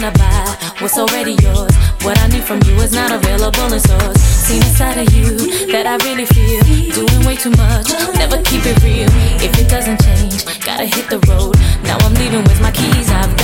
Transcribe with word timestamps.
trying 0.00 0.12
to 0.12 0.18
buy 0.18 0.72
what's 0.80 0.98
already 0.98 1.36
yours. 1.42 1.74
What 2.02 2.18
I 2.20 2.28
need 2.28 2.44
from 2.44 2.60
you 2.64 2.74
is 2.76 2.92
not 2.92 3.12
available 3.12 3.72
in 3.72 3.80
stores. 3.80 4.20
Seen 4.20 4.62
inside 4.62 4.98
of 4.98 5.12
you 5.12 5.36
that 5.72 5.86
I 5.86 5.96
really 6.08 6.24
feel. 6.24 6.60
Doing 6.94 7.26
way 7.26 7.36
too 7.36 7.50
much, 7.50 7.92
never 8.16 8.40
keep 8.42 8.64
it 8.64 8.82
real. 8.82 9.08
If 9.40 9.58
it 9.58 9.68
doesn't 9.68 10.00
change, 10.02 10.44
gotta 10.64 10.84
hit 10.84 11.08
the 11.10 11.20
road. 11.28 11.56
Now 11.84 11.98
I'm 12.00 12.14
leaving 12.14 12.42
with 12.44 12.60
my 12.60 12.70
keys. 12.70 13.10
I've 13.10 13.36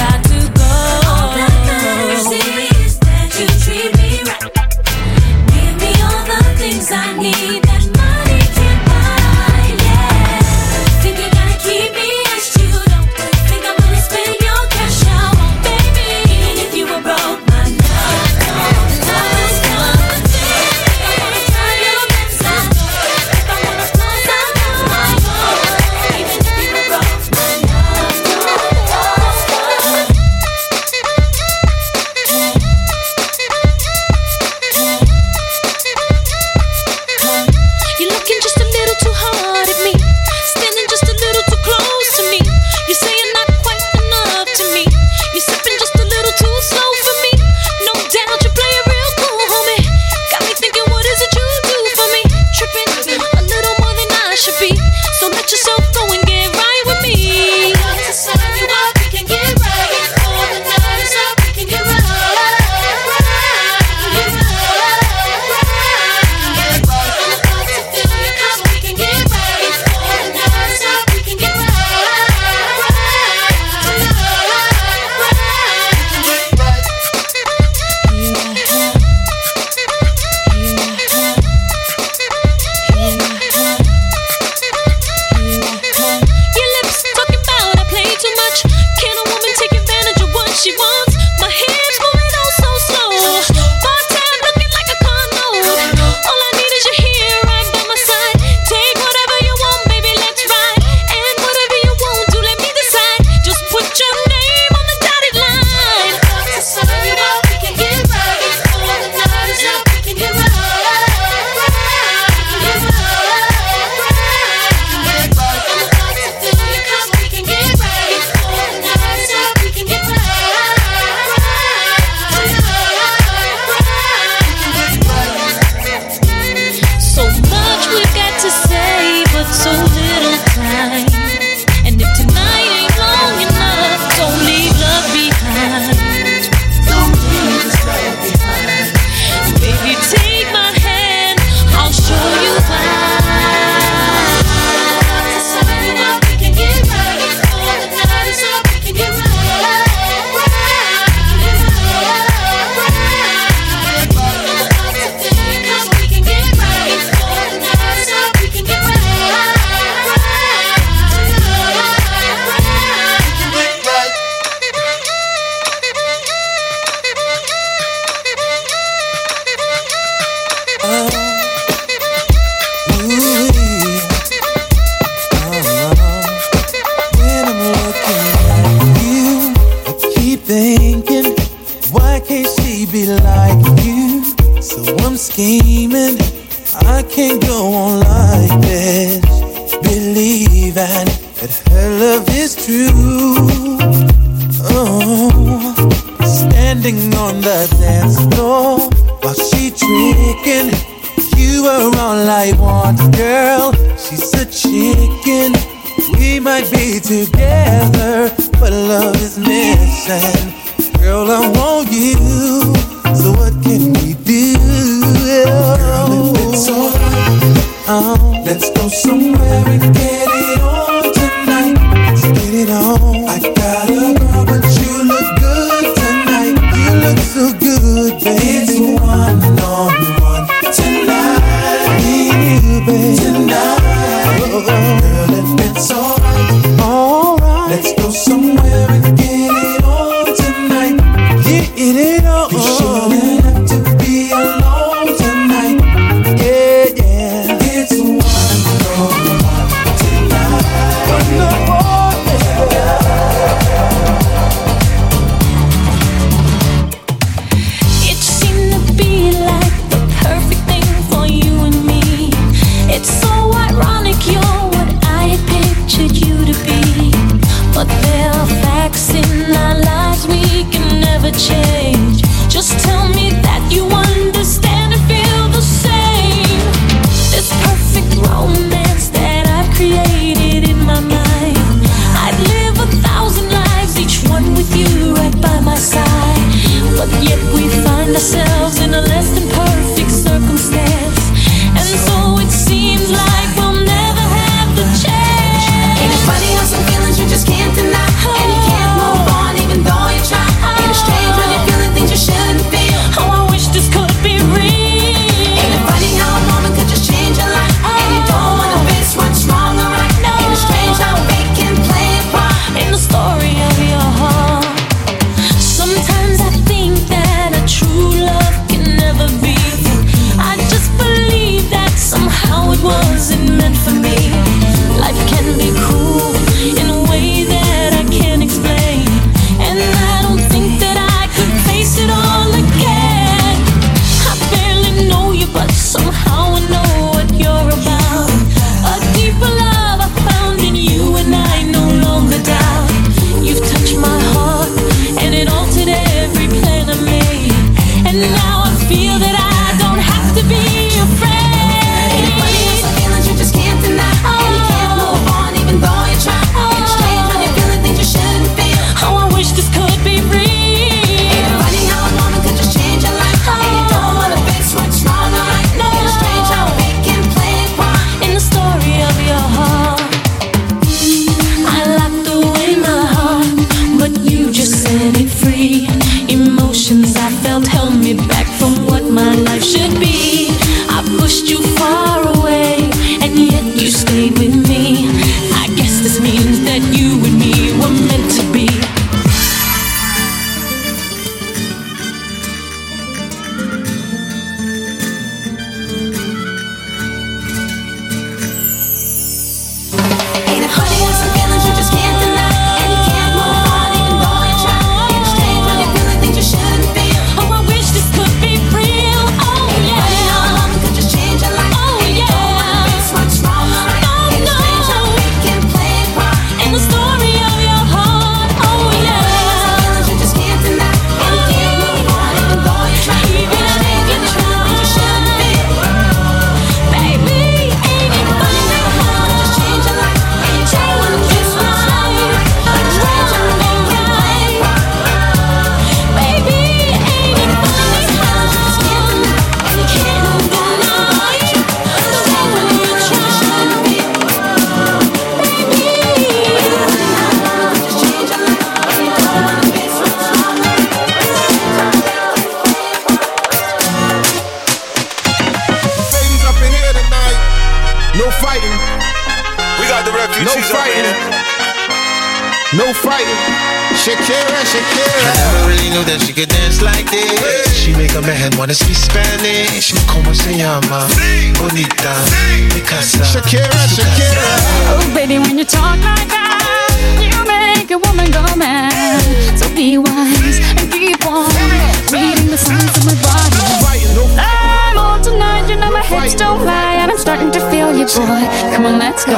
soy. 488.17 488.45
Come 488.73 488.87
on, 488.87 488.99
let's 488.99 489.25
go. 489.25 489.37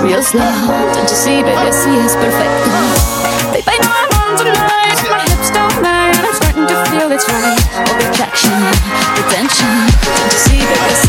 Real 0.00 0.22
slow. 0.22 0.40
Don't 0.94 1.08
you 1.12 1.18
see, 1.24 1.42
baby, 1.44 1.72
See, 1.72 1.96
it's 2.00 2.16
perfect. 2.16 2.54
Baby, 3.52 3.68
I 3.68 3.76
know 3.84 3.92
I'm 4.00 4.12
on 4.16 4.32
tonight. 4.40 4.98
My 5.12 5.24
hips 5.28 5.50
don't 5.52 5.76
lie. 5.84 6.16
I'm 6.16 6.34
starting 6.40 6.66
to 6.72 6.76
feel 6.88 7.12
it's 7.12 7.28
right. 7.28 7.60
All 7.76 7.94
the 8.00 8.08
attraction, 8.08 8.56
the 9.16 9.22
tension. 9.28 9.76
Don't 10.16 10.32
you 10.32 10.40
see, 10.46 10.60
baby, 10.64 11.07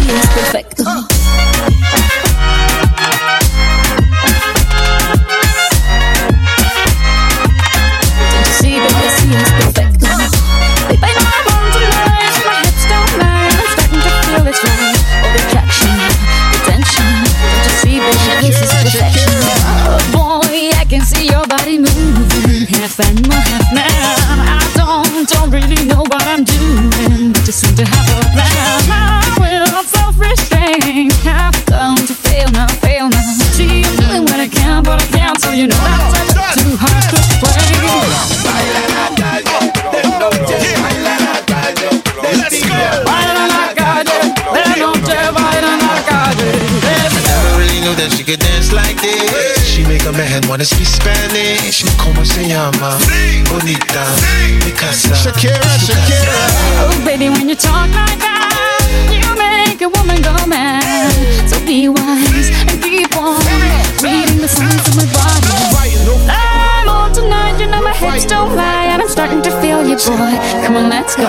boy, 70.08 70.32
come 70.64 70.78
on, 70.78 70.90
let's 70.90 71.16
go. 71.16 71.28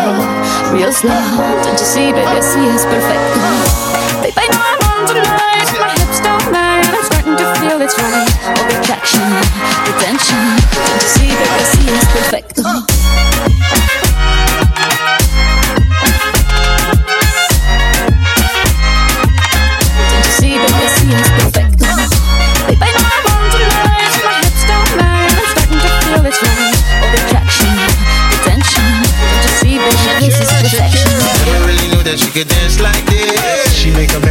Real 0.72 0.92
slow, 0.92 1.10
don't 1.64 1.72
you 1.72 1.86
see, 1.86 2.12
baby, 2.12 2.40
see 2.42 2.66
it's 2.70 2.84
perfect. 2.84 3.24
Babe, 4.22 4.34
I 4.36 4.46
know 4.52 4.62
I'm 4.62 4.82
on 4.86 5.08
tonight. 5.08 5.66
My 5.80 5.90
hips 5.98 6.20
don't 6.20 6.52
lie, 6.52 6.78
and 6.78 6.94
I'm 6.94 7.04
starting 7.04 7.36
to 7.36 7.46
feel 7.58 7.80
it's 7.80 7.98
right. 7.98 8.30
All 8.46 8.66
the 8.68 8.78
attraction, 8.80 9.26
the 9.86 9.92
tension, 9.98 10.44
don't 10.86 11.02
you 11.02 11.08
see, 11.08 11.28
baby, 11.28 11.64
see 11.72 11.88
it's 11.90 12.06
perfect. 12.12 12.89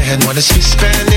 head, 0.10 0.26
wanna 0.26 0.42
see 0.42 0.62
Spanish 0.62 1.09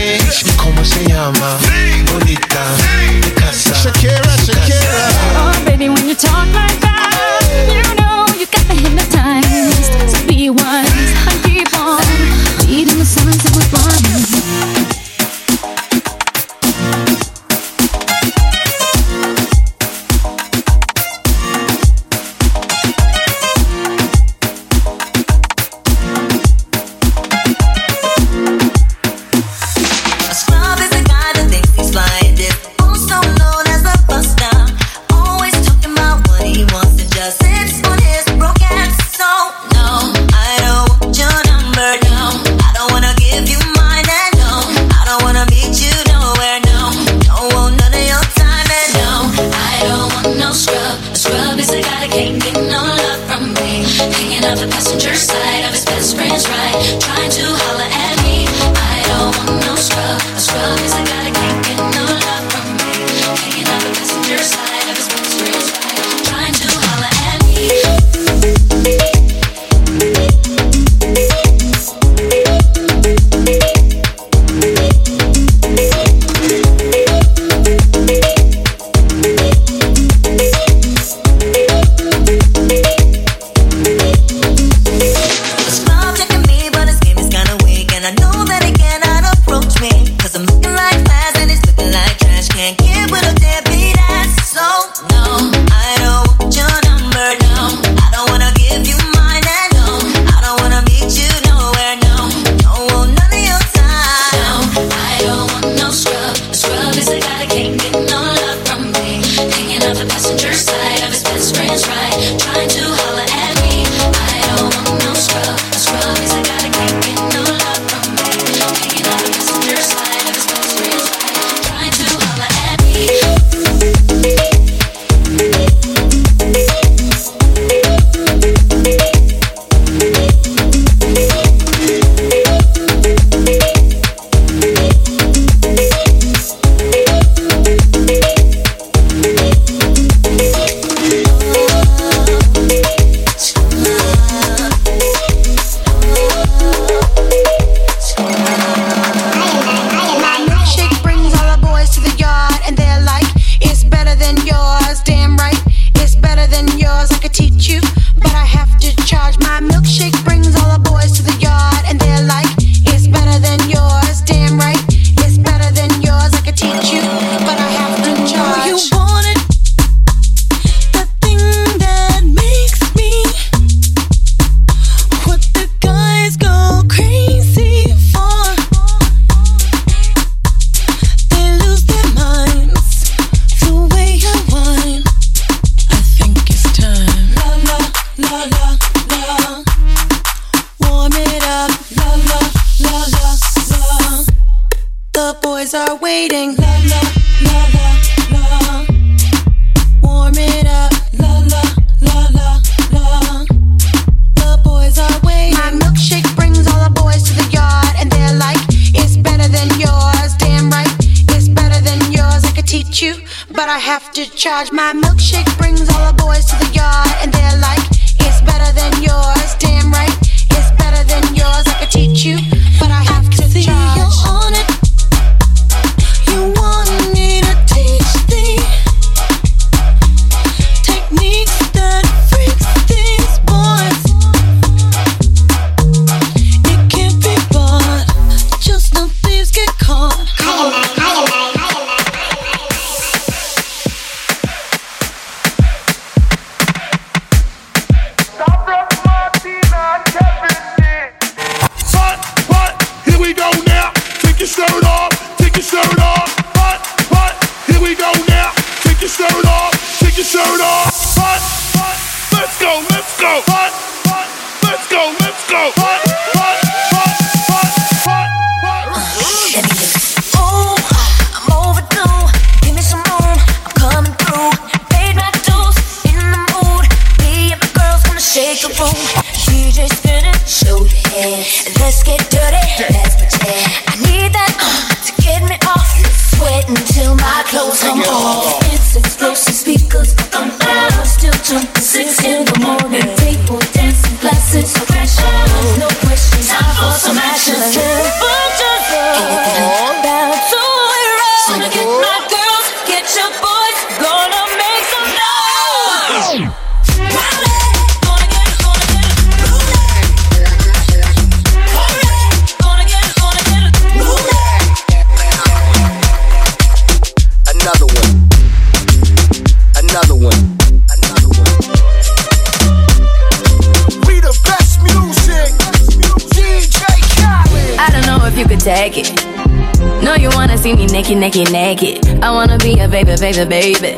The 333.32 333.47
baby. 333.47 333.97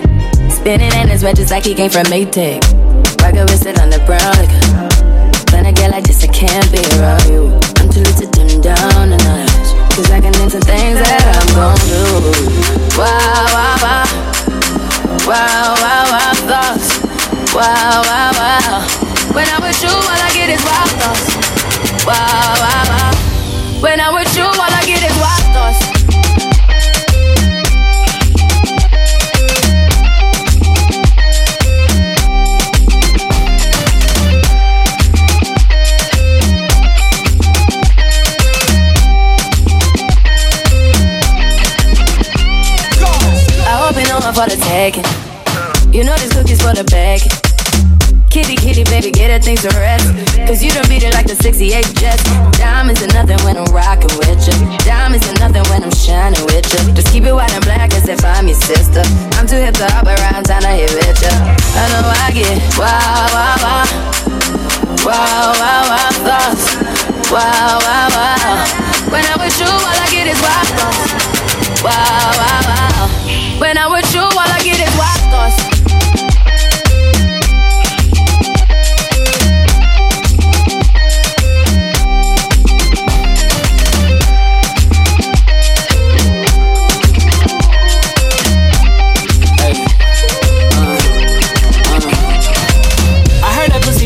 Spinning 0.49 0.93
in 0.93 1.09
his 1.09 1.25
red 1.25 1.35
just 1.35 1.51
like 1.51 1.65
he 1.65 1.75
came 1.75 1.91
from 1.91 2.05
Maytag. 2.05 2.63
Rocket 3.21 3.51
with 3.51 3.59
sit 3.59 3.81
on 3.81 3.91
the 3.91 3.99
brown 4.07 4.31
liquor. 4.39 5.53
When 5.53 5.67
I 5.67 5.73
get 5.73 5.91
like 5.91 6.05
this, 6.05 6.23
I 6.23 6.29
can't 6.29 6.71
be 6.71 6.79
wrong. 7.03 7.24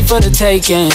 For 0.09 0.19
the 0.19 0.31
taking. 0.31 0.89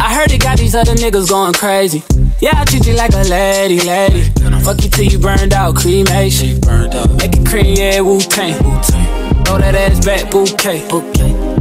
I 0.00 0.14
heard 0.14 0.30
it 0.30 0.40
got 0.40 0.58
these 0.58 0.76
other 0.76 0.94
niggas 0.94 1.28
going 1.28 1.52
crazy. 1.54 2.04
Yeah, 2.40 2.52
I 2.54 2.64
treat 2.64 2.86
you 2.86 2.94
like 2.94 3.12
a 3.12 3.24
lady, 3.24 3.80
lady. 3.80 4.30
Fuck 4.62 4.84
you 4.84 4.88
till 4.88 5.04
you 5.04 5.18
burned 5.18 5.52
out, 5.52 5.74
cremation. 5.74 6.60
Make 7.18 7.34
it 7.34 7.44
cream, 7.44 7.74
yeah, 7.74 8.00
Wu 8.00 8.20
Tang. 8.20 8.54
Throw 9.44 9.58
that 9.58 9.74
ass 9.74 10.04
back, 10.06 10.30
bouquet. 10.30 10.86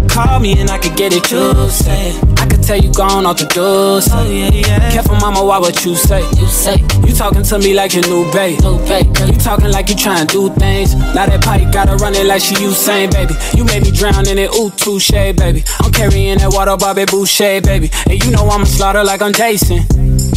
Call 0.08 0.40
me 0.40 0.60
and 0.60 0.70
I 0.70 0.78
could 0.78 0.96
get 0.96 1.14
it, 1.14 1.32
you 1.32 1.70
say. 1.70 2.35
Tell 2.66 2.78
you 2.78 2.92
gone 2.94 3.28
off 3.28 3.38
the 3.38 3.46
door. 3.46 4.02
Oh, 4.02 4.28
yeah, 4.28 4.50
yeah. 4.50 4.92
Careful, 4.92 5.18
mama, 5.18 5.46
why 5.46 5.60
what 5.60 5.86
you 5.86 5.94
say? 5.94 6.28
You 6.34 6.48
say. 6.48 6.82
You 7.06 7.14
talking 7.14 7.44
to 7.44 7.60
me 7.60 7.76
like 7.76 7.94
your 7.94 8.02
new 8.10 8.26
babe. 8.32 8.60
New 8.62 8.80
babe. 8.90 9.06
You 9.28 9.38
talking 9.38 9.70
like 9.70 9.88
you 9.90 9.96
trying 9.96 10.26
to 10.26 10.34
do 10.34 10.50
things. 10.56 10.96
Now 10.96 11.28
that 11.28 11.44
pipe 11.44 11.72
gotta 11.72 11.96
run 11.98 12.16
it 12.16 12.26
like 12.26 12.42
she 12.42 12.56
Usain, 12.56 13.12
baby. 13.12 13.36
You 13.56 13.66
made 13.66 13.84
me 13.84 13.92
drown 13.92 14.28
in 14.28 14.40
it, 14.40 14.50
ooh, 14.56 14.72
touche, 14.72 15.12
baby. 15.12 15.64
I'm 15.80 15.92
carrying 15.92 16.40
that 16.40 16.54
water, 16.54 16.76
Bobby 16.76 17.06
Boucher, 17.06 17.62
baby. 17.62 17.92
And 18.10 18.24
you 18.24 18.32
know 18.32 18.50
I'ma 18.50 18.66
slaughter 18.66 19.04
like 19.04 19.22
I'm 19.22 19.32
Jason. 19.34 19.86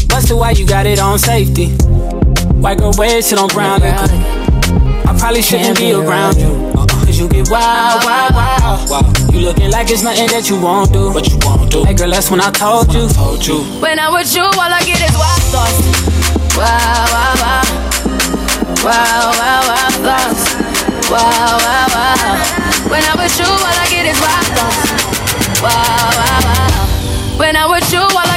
Busted, 0.09 0.37
why 0.37 0.51
you 0.51 0.67
got 0.67 0.85
it 0.85 0.99
on 0.99 1.19
safety? 1.19 1.69
White 2.61 2.77
girl, 2.77 2.93
wear 2.99 3.23
shit 3.23 3.39
on 3.39 3.49
ground. 3.49 3.85
I 3.85 5.17
probably 5.19 5.41
shouldn't 5.41 5.79
be 5.79 5.93
around 5.93 6.37
you. 6.37 6.68
Cause 7.19 7.35
you 7.35 7.43
get 7.43 7.51
wild, 7.51 8.05
wild, 8.05 8.31
wild. 8.31 8.91
Wow. 8.91 9.13
You 9.33 9.41
looking 9.41 9.73
like 9.73 9.91
it's 9.91 10.05
nothing 10.05 10.31
that 10.31 10.47
you 10.49 10.55
won't 10.63 10.93
do. 10.93 11.11
What 11.11 11.27
you 11.27 11.35
won't 11.43 11.67
do. 11.67 11.83
Hey 11.83 11.91
girl, 11.91 12.11
that's 12.15 12.31
when 12.31 12.41
I 12.41 12.55
told 12.55 12.95
you. 12.95 13.11
Told 13.11 13.43
you. 13.43 13.59
When 13.83 13.99
I'm 13.99 14.15
with 14.15 14.31
you, 14.39 14.47
all 14.47 14.71
I 14.71 14.79
get 14.87 15.03
is 15.03 15.11
wild 15.19 15.43
thoughts. 15.51 15.83
Wow, 16.55 16.71
wow, 17.11 17.35
wow. 17.43 17.67
Wow, 18.87 19.35
wow, 19.35 19.61
wow, 19.67 19.91
thoughts. 19.99 20.47
Wow, 21.11 21.59
wow, 21.59 21.91
wow. 21.91 22.87
When 22.87 23.03
I'm 23.03 23.19
with 23.19 23.35
you, 23.35 23.51
all 23.51 23.79
I 23.83 23.87
get 23.91 24.07
is 24.07 24.19
wild 24.23 24.47
thoughts. 24.55 25.59
Wow, 25.59 25.75
wow, 25.75 26.39
wow. 26.47 27.35
When 27.35 27.59
I'm 27.59 27.67
with 27.67 27.91
you, 27.91 27.99
all 27.99 28.28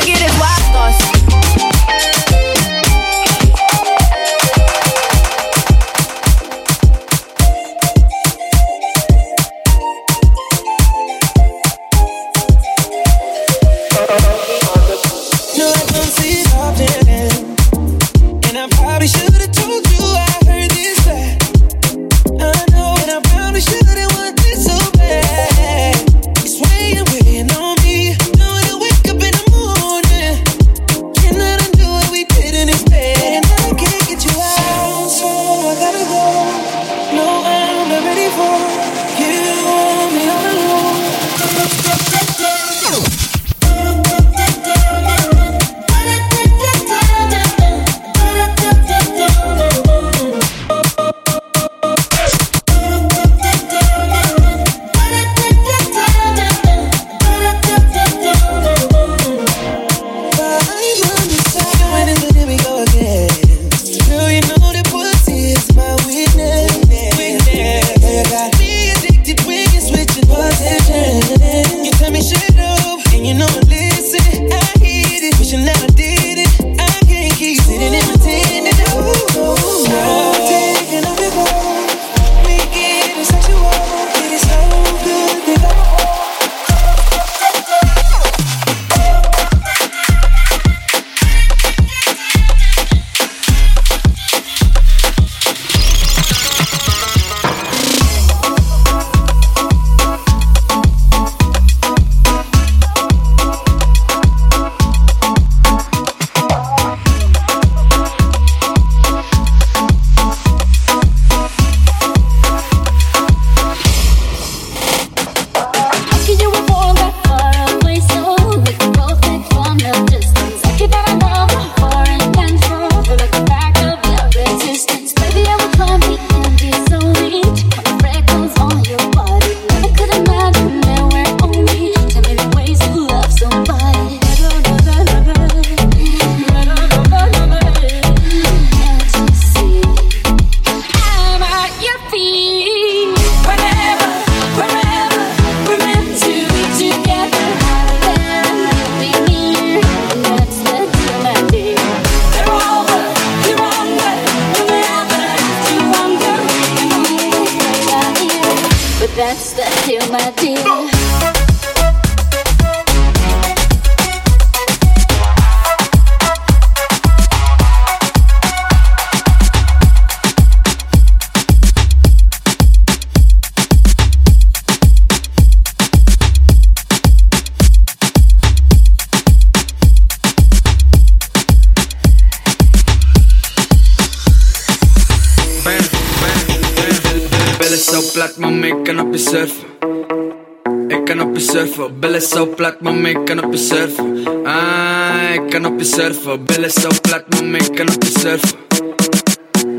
zo 192.21 192.45
plat, 192.45 192.81
mama, 192.81 193.07
ik 193.07 193.25
kan 193.25 193.43
op 193.43 193.51
je 193.53 193.57
surfen. 193.57 194.25
Ah, 194.45 195.33
ik 195.33 195.49
kan 195.49 195.65
op 195.65 195.79
je 195.79 195.85
surfen, 195.85 196.45
billen 196.45 196.71
zo 196.71 196.89
plat, 197.01 197.23
mama, 197.29 197.57
ik 197.57 197.75
kan 197.75 197.89
op 197.89 198.03
je 198.03 198.11
surfen. 198.19 198.57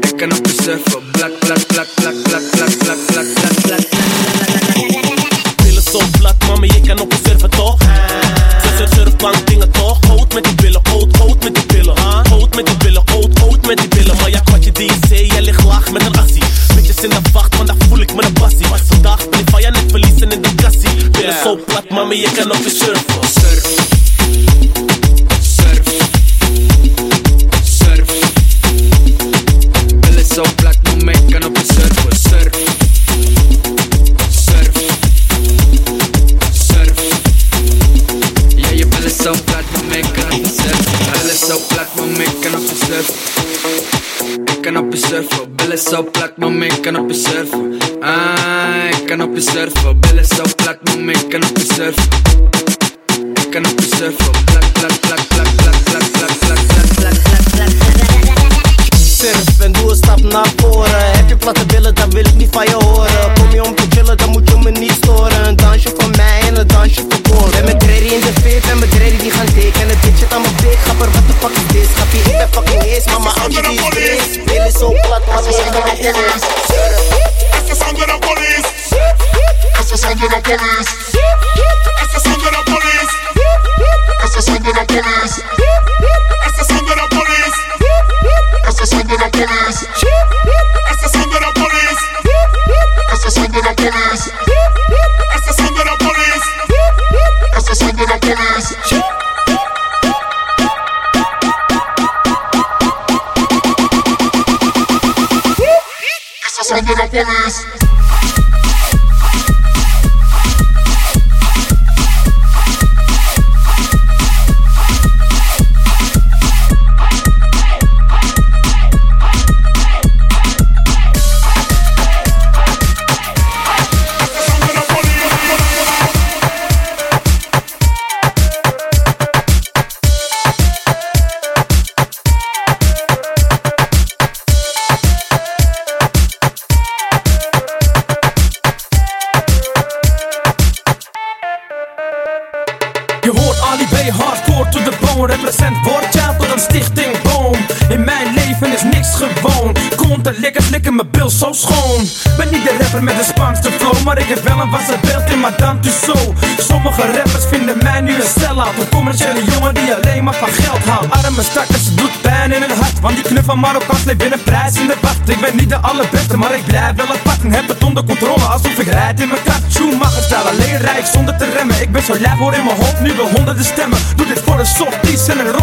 Ik 0.00 0.16
kan 0.16 0.33
op 0.38 0.46
je 0.46 0.62
surfen, 0.62 1.02
plat, 1.12 1.38
plat, 1.38 1.66
plat, 1.66 1.88
plat, 1.94 2.22
plat, 2.22 2.50
plat, 2.50 2.76
plat, 2.78 3.07
plat, 3.07 3.62
plat. 3.62 4.12
mi 22.12 22.18
je 22.18 22.29
kan 22.37 22.51
opet 22.51 22.72
surfo 22.79 23.20
Surf 23.38 23.64
Surf 25.57 25.87
Surf 27.64 28.09
Belle 30.03 30.25
so 30.35 30.42
black 30.59 30.77
no 30.85 30.92
me 31.07 31.14
kan 31.31 31.44
opet 31.44 31.66
Surf 31.75 31.96
Surf. 32.27 32.53
Surf 36.68 36.96
Yeah 38.57 38.75
je 38.79 38.85
belle 38.85 39.11
so 39.11 39.33
black 39.46 39.66
no 39.72 39.81
me 39.90 40.01
kan 40.16 40.29
opet 40.37 40.53
surfo 40.61 40.92
Belle 41.12 41.35
so 41.46 41.57
black 41.70 41.96
no 41.96 42.07
me 42.07 42.27
kan 42.42 42.55
opet 42.55 42.79
surfo 42.87 43.14
Ik 44.53 44.62
kan 44.62 44.77
opet 44.77 45.81
so 45.81 46.03
black 46.03 46.38
no 46.38 46.51
me 46.51 46.68
kan 46.83 46.96
opet 46.96 47.16
surfo 47.16 47.61
Ah, 48.03 48.90
ik 48.90 49.07
kan 49.07 49.22
opet 49.22 49.42
so 50.25 50.44
black 50.57 50.79
no 50.85 50.96
me 50.96 51.12
myself. 51.72 51.96
I 53.38 53.50
cannot 53.50 53.76
be 53.76 53.82
self. 53.85 54.32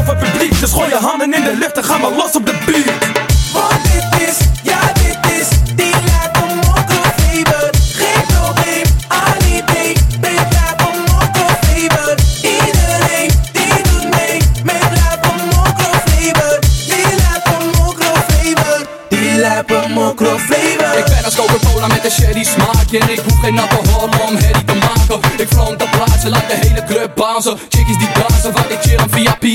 Roffe 0.10 0.32
publiek. 0.32 0.60
Dus 0.60 0.72
gooi 0.72 0.90
je 0.90 0.96
handen 0.96 1.34
in 1.34 1.44
de 1.44 1.56
lucht 1.60 1.78
en 1.78 1.84
ga 1.84 1.98
maar 1.98 2.12
los 2.12 2.36
op 2.36 2.46
de 2.46 2.54
beat. 2.66 3.28
Want 3.54 3.84
dit 3.84 4.28
is, 4.28 4.38
ja 4.64 4.80
dit 4.94 5.18
is 5.40 5.48
Die 5.76 5.94
lijp 6.10 6.38
van 6.38 6.56
mokkelfever 6.56 7.70
Geen 8.00 8.24
probleem, 8.28 8.86
Ali 9.08 9.64
B 9.64 9.74
Ben 10.20 10.48
blij 10.50 10.74
van 10.78 10.98
mokkelfever 11.10 12.16
Iedereen 12.42 13.30
die 13.52 13.82
doet 13.84 14.10
mee 14.16 14.38
Met 14.64 14.84
lijp 15.00 15.20
van 15.22 15.40
mokkelfever 15.56 16.60
Die 16.86 17.16
lijp 17.22 17.42
van 17.44 17.84
mokkelfever 17.84 18.88
Die 19.10 19.34
lijp 19.34 19.72
van 19.72 19.92
mokkelfever 19.92 20.98
Ik 20.98 21.06
ben 21.06 21.24
als 21.26 21.36
Coca-Cola 21.36 21.88
met 21.88 22.06
een 22.06 22.12
sherry 22.12 22.44
smaakje 22.44 23.00
En 23.00 23.10
ik 23.10 23.20
hoef 23.20 23.40
geen 23.42 23.60
alcohol 23.60 24.10
om 24.28 24.36
herrie 24.36 24.64
te 24.66 24.74
maken. 24.74 25.20
Ik 25.38 25.48
front 25.48 25.84
op 25.84 25.90
plaatsen, 25.92 26.30
laat 26.30 26.48
de 26.50 26.56
hele 26.56 26.84
club 26.84 27.12
bouncen 27.16 27.58
Chickies 27.70 27.98
die 27.98 28.10
dansen, 28.20 28.52
wat 28.52 28.70
ik 28.70 28.82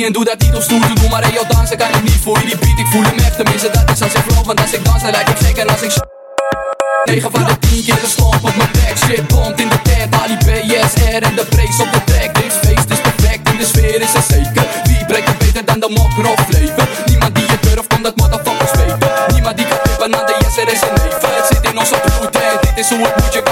En 0.04 0.12
doe 0.12 0.24
dat 0.24 0.38
niet 0.38 0.54
op 0.54 0.62
stoel. 0.62 0.80
Te 0.80 0.92
doen, 1.00 1.10
maar 1.10 1.32
joh, 1.32 1.48
dansen 1.48 1.76
kan 1.76 1.88
ik 1.88 2.02
niet 2.02 2.20
voor 2.22 2.38
je 2.38 2.46
die 2.46 2.58
beat. 2.58 2.78
Ik 2.78 2.86
voel 2.86 3.02
hem 3.02 3.18
echt, 3.18 3.36
tenminste 3.36 3.70
dat 3.70 3.90
is 3.90 4.02
als 4.02 4.14
ik 4.14 4.22
flow 4.28 4.44
Want 4.46 4.60
als 4.60 4.72
ik 4.72 4.84
dans, 4.84 5.02
dan 5.02 5.10
lijk 5.10 5.28
ik 5.28 5.56
en 5.56 5.68
als 5.68 5.82
ik 5.82 5.90
sh- 5.90 5.98
9 7.04 7.30
van 7.30 7.44
de 7.44 7.58
10 7.58 7.84
keer 7.84 7.98
een 8.02 8.08
stomp 8.08 8.34
op 8.48 8.56
mijn 8.56 8.70
bek 8.72 8.96
Shit 9.04 9.26
bond 9.28 9.60
in 9.60 9.68
de 9.68 9.82
tent, 9.82 10.14
Ali 10.20 10.36
B, 10.36 10.48
yes, 10.72 10.92
R 11.18 11.22
en 11.28 11.34
de 11.34 11.44
breaks 11.48 11.78
op 11.80 11.90
de 11.92 12.00
track. 12.04 12.34
Dit 12.34 12.52
feest 12.62 12.90
is 12.94 13.00
perfect 13.08 13.48
en 13.50 13.56
de 13.56 13.64
sfeer 13.64 14.00
is 14.06 14.14
er 14.14 14.24
zeker. 14.34 14.64
Wie 14.84 15.04
breekt 15.06 15.28
het 15.28 15.38
beter 15.38 15.64
dan 15.64 15.80
de 15.80 15.90
mokker 15.98 16.26
of 16.32 16.48
leven? 16.48 16.86
Niemand 17.06 17.34
die 17.34 17.46
je 17.52 17.58
durft, 17.60 17.94
omdat 17.96 18.16
motherfuckers 18.16 18.70
weten 18.80 18.98
Niemand 19.34 19.56
die 19.56 19.66
kan 19.68 19.78
tippen 19.82 20.14
aan 20.18 20.26
de 20.26 20.34
yes, 20.42 20.56
er 20.56 20.68
is 20.74 20.80
een 20.86 20.94
neven 21.02 21.30
Het 21.38 21.46
zit 21.50 21.64
in 21.70 21.78
onze 21.78 21.96
bloed 22.04 22.34
en 22.36 22.56
dit 22.60 22.76
is 22.82 22.88
hoe 22.92 23.02
het 23.06 23.16
moet 23.20 23.32
Je 23.36 23.42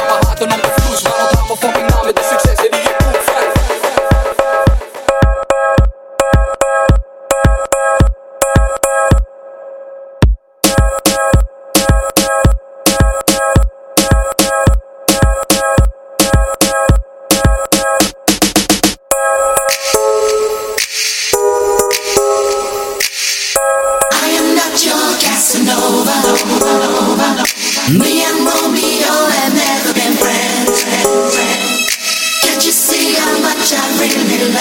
Gonna 34.42 34.59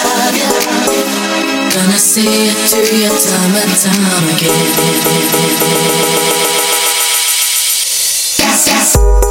it 2.21 2.53
time 3.17 3.55
and 3.55 3.73
time 3.81 4.29
again. 4.29 4.67
Yes, 8.37 8.67
yes. 8.67 9.30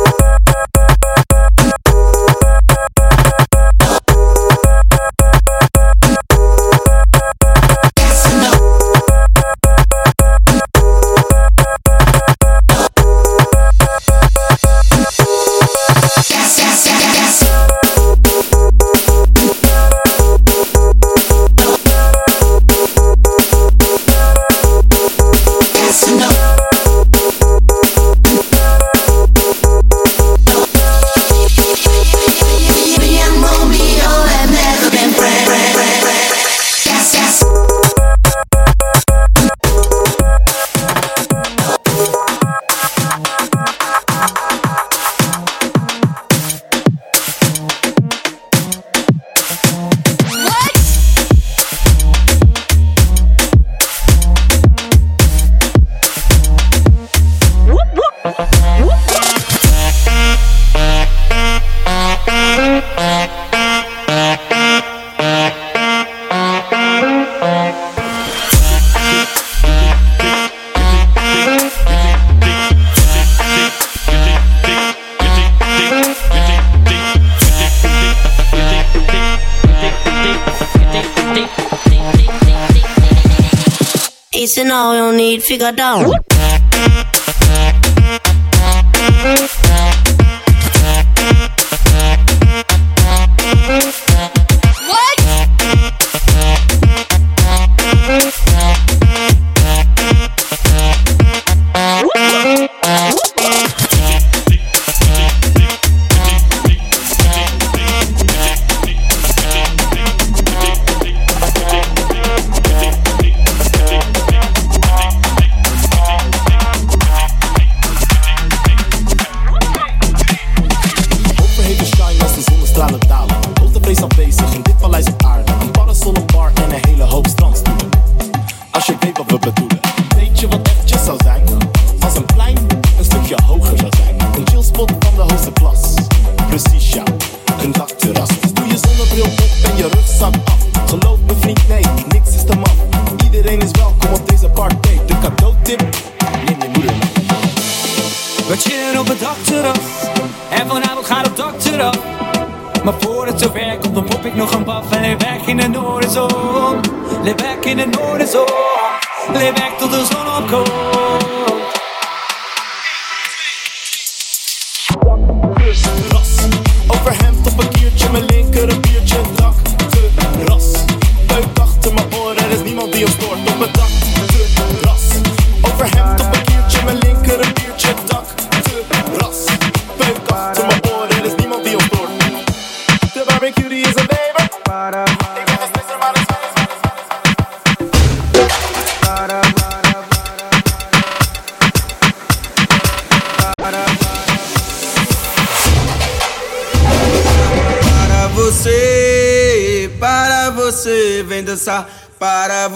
And 84.59 84.73
all 84.73 84.97
you 84.97 85.17
need, 85.17 85.43
figure 85.43 85.73
down. 85.73 86.13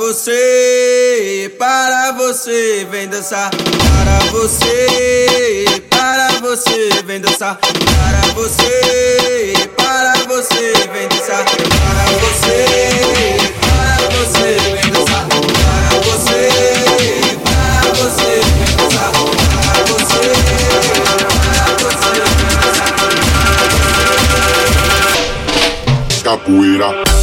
você, 0.06 1.50
para 1.58 2.12
você, 2.12 2.86
vem 2.90 3.08
dançar. 3.08 3.50
Para 3.50 4.18
você, 4.32 5.64
para 5.88 6.28
você, 6.42 6.90
vem 7.06 7.20
dançar. 7.22 7.56
Para 7.56 8.34
você, 8.34 9.54
para 9.74 10.12
você, 10.28 10.74
vem 10.92 11.08
dançar. 11.08 11.42
Para 11.46 12.04
você, 12.20 12.58
para 13.62 13.96
você, 14.12 14.58
vem 14.74 14.92
dançar. 14.92 15.24
Para 15.26 16.00
você, 16.04 16.48
para 17.54 17.88
você, 17.96 18.28
vem 18.60 18.76
dançar. 18.82 19.08
Para 19.08 19.86
você, 19.96 20.28
para 21.40 21.76
você, 21.80 22.12
vem 22.36 22.58
dançar. 22.58 22.92
Capoeira. 26.22 27.13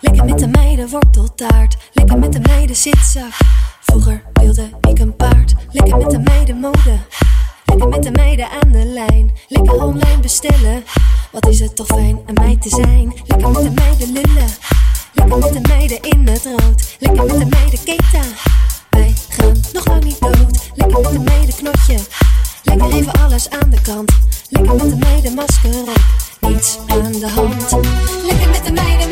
Lekker 0.00 0.24
met 0.24 0.38
de 0.38 0.46
meiden 0.46 0.88
worteltaart. 0.88 1.76
Lekker 1.92 2.18
met 2.18 2.32
de 2.32 2.40
meiden 2.40 2.76
zitzak. 2.76 3.32
Vroeger 3.80 4.22
wilde 4.32 4.68
ik 4.88 4.98
een 4.98 5.16
paard. 5.16 5.54
Lekker 5.70 5.96
met 5.96 6.10
de 6.10 6.18
meiden 6.18 6.56
mode. 6.56 6.98
Lekker 7.64 7.88
met 7.88 8.02
de 8.02 8.10
meiden 8.10 8.48
aan 8.50 8.72
de 8.72 8.84
lijn. 8.84 9.32
Lekker 9.48 9.82
online 9.82 10.20
bestellen. 10.20 10.84
Wat 11.30 11.46
is 11.46 11.60
het 11.60 11.76
toch 11.76 11.86
fijn 11.86 12.20
een 12.26 12.34
meid 12.34 12.62
te 12.62 12.68
zijn. 12.68 13.12
Lekker 13.26 13.50
met 13.50 13.62
de 13.62 13.70
meiden 13.70 14.12
lullen. 14.12 14.50
Lekker 15.12 15.38
met 15.38 15.52
de 15.52 15.68
meiden 15.68 16.02
in 16.02 16.28
het 16.28 16.44
rood. 16.44 16.96
Lekker 16.98 17.24
met 17.24 17.38
de 17.38 17.46
meiden 17.46 17.84
keten. 17.84 18.26
Wij 18.90 19.14
gaan 19.28 19.60
nog 19.72 19.86
lang 19.86 20.04
niet 20.04 20.20
dood. 20.20 20.70
Lekker 20.74 21.00
met 21.00 21.12
de 21.12 21.18
meiden 21.18 21.54
knotje. 21.54 21.98
Lekker 22.62 22.92
even 22.92 23.12
alles 23.12 23.50
aan 23.50 23.70
de 23.70 23.80
kant. 23.80 24.12
Lekker 24.48 24.74
met 24.74 24.90
de 24.90 24.96
meiden 24.96 25.34
masker 25.34 25.80
op. 25.80 26.00
Niets 26.40 26.78
aan 26.86 27.12
de 27.12 27.28
hand. 27.28 27.70
Lekker 28.22 28.48
met 28.48 28.64
de 28.64 28.72
meiden 28.72 29.11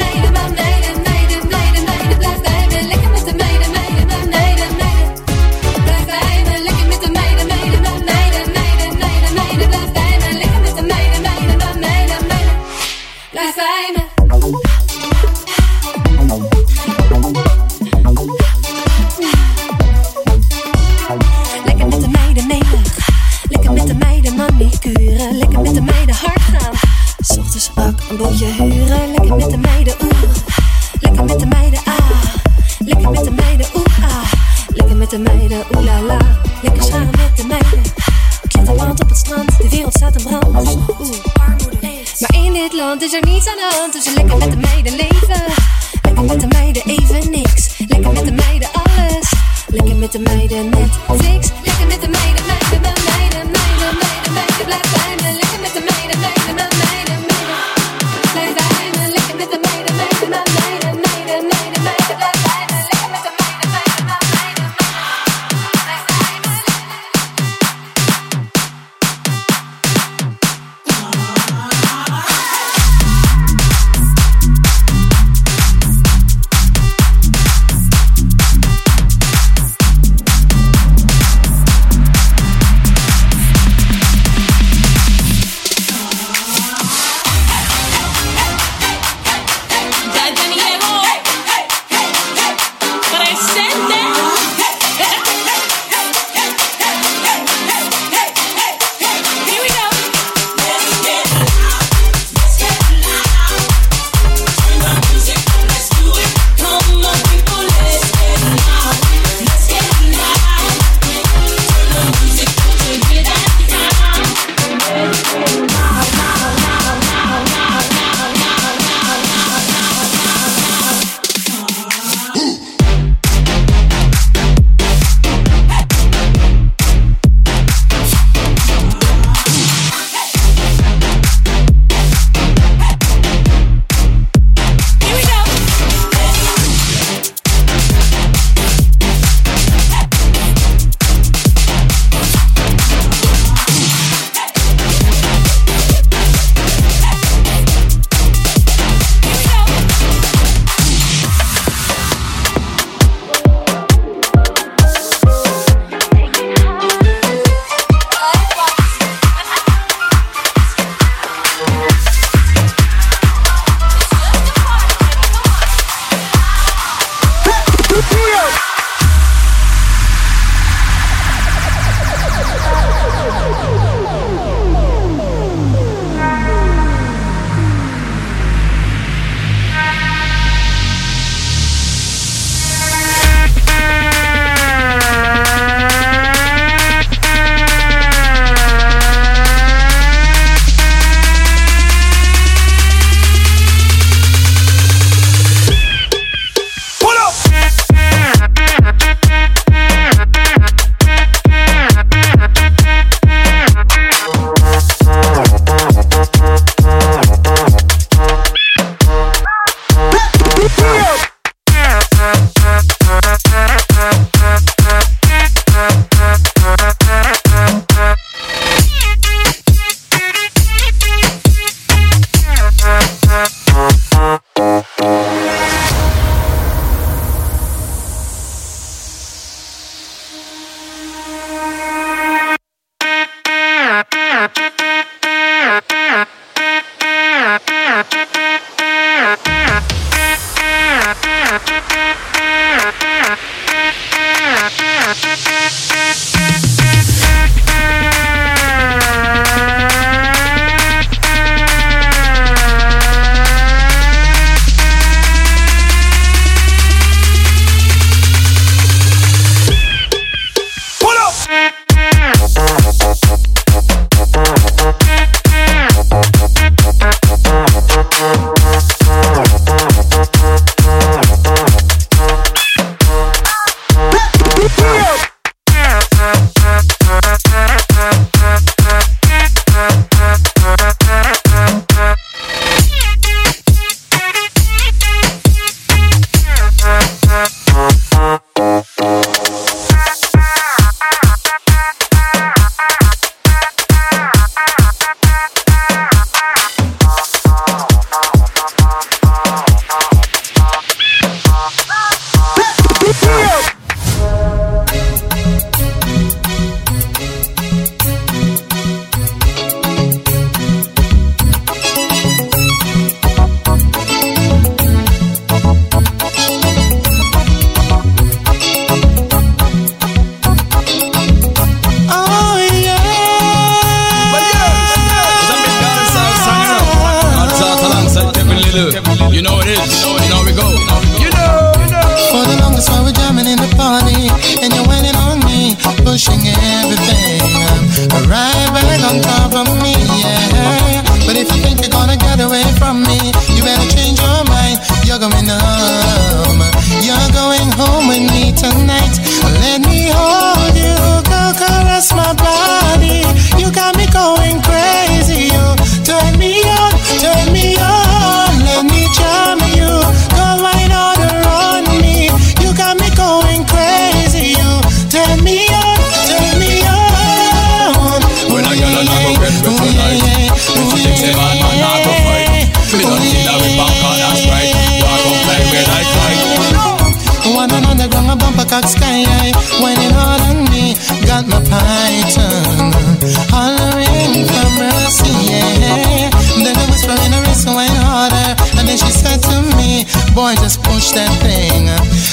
boy, 390.40 390.54
just 390.54 390.82
push 390.82 391.10
that 391.12 391.32
thing. 391.44 391.84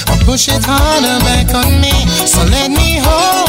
Or 0.10 0.18
push 0.24 0.48
it 0.48 0.64
harder 0.64 1.20
back 1.28 1.54
on 1.54 1.82
me. 1.82 1.92
So 2.26 2.42
let 2.46 2.72
me 2.72 3.00
hold. 3.04 3.47